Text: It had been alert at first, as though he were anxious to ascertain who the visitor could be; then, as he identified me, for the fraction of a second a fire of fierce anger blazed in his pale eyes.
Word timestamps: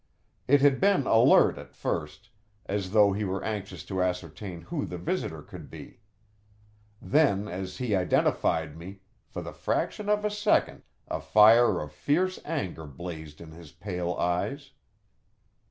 It 0.47 0.61
had 0.61 0.79
been 0.79 1.05
alert 1.05 1.59
at 1.59 1.75
first, 1.75 2.29
as 2.65 2.89
though 2.89 3.13
he 3.13 3.23
were 3.23 3.43
anxious 3.43 3.83
to 3.85 4.01
ascertain 4.01 4.61
who 4.61 4.83
the 4.83 4.97
visitor 4.97 5.43
could 5.43 5.69
be; 5.69 5.99
then, 6.99 7.47
as 7.47 7.77
he 7.77 7.95
identified 7.95 8.75
me, 8.75 9.01
for 9.27 9.43
the 9.43 9.53
fraction 9.53 10.09
of 10.09 10.25
a 10.25 10.31
second 10.31 10.81
a 11.07 11.19
fire 11.21 11.79
of 11.79 11.91
fierce 11.91 12.39
anger 12.45 12.87
blazed 12.87 13.39
in 13.41 13.51
his 13.51 13.73
pale 13.73 14.15
eyes. 14.15 14.71